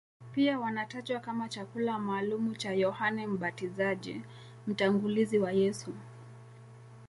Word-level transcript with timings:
Pia 0.33 0.59
wanatajwa 0.59 1.19
kama 1.19 1.49
chakula 1.49 1.99
maalumu 1.99 2.55
cha 2.55 2.73
Yohane 2.73 3.27
Mbatizaji, 3.27 4.21
mtangulizi 4.67 5.39
wa 5.39 5.51
Yesu. 5.51 5.93